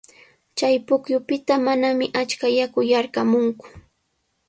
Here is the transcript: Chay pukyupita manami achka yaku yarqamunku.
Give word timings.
Chay 0.57 0.75
pukyupita 0.87 1.53
manami 1.65 2.05
achka 2.21 2.47
yaku 2.57 2.79
yarqamunku. 2.91 3.65